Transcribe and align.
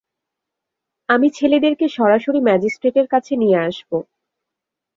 আমি 1.09 1.27
ছেলেদেরকে 1.29 1.85
সরাসরি 1.89 2.39
ম্যাজিস্ট্রেটের 2.41 3.07
কাছে 3.07 3.33
নিয়ে 3.35 3.57
আসব। 3.59 3.91